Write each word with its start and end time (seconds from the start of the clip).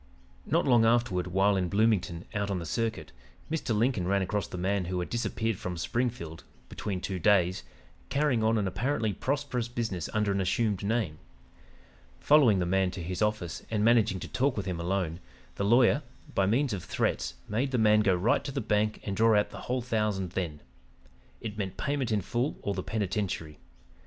"Not 0.47 0.65
long 0.65 0.83
afterward, 0.83 1.27
while 1.27 1.55
in 1.55 1.69
Bloomington, 1.69 2.25
out 2.33 2.49
on 2.49 2.57
the 2.57 2.65
circuit, 2.65 3.11
Mr. 3.51 3.77
Lincoln 3.77 4.07
ran 4.07 4.23
across 4.23 4.47
the 4.47 4.57
man 4.57 4.85
who 4.85 4.99
had 4.99 5.11
disappeared 5.11 5.59
from 5.59 5.77
Springfield 5.77 6.43
'between 6.69 7.01
two 7.01 7.19
days,' 7.19 7.61
carrying 8.09 8.41
on 8.43 8.57
an 8.57 8.67
apparently 8.67 9.13
prosperous 9.13 9.67
business 9.67 10.09
under 10.11 10.31
an 10.31 10.41
assumed 10.41 10.83
name. 10.83 11.19
Following 12.19 12.57
the 12.57 12.65
man 12.65 12.89
to 12.89 13.03
his 13.03 13.21
office 13.21 13.61
and 13.69 13.85
managing 13.85 14.19
to 14.21 14.27
talk 14.27 14.57
with 14.57 14.65
him 14.65 14.79
alone, 14.79 15.19
the 15.53 15.63
lawyer, 15.63 16.01
by 16.33 16.47
means 16.47 16.73
of 16.73 16.83
threats, 16.83 17.35
made 17.47 17.69
the 17.69 17.77
man 17.77 17.99
go 17.99 18.15
right 18.15 18.43
to 18.43 18.51
the 18.51 18.59
bank 18.59 18.99
and 19.03 19.15
draw 19.15 19.37
out 19.39 19.51
the 19.51 19.59
whole 19.69 19.83
thousand 19.83 20.31
then. 20.31 20.61
It 21.41 21.59
meant 21.59 21.77
payment 21.77 22.11
in 22.11 22.21
full 22.21 22.57
or 22.63 22.73
the 22.73 22.81
penitentiary. 22.81 23.59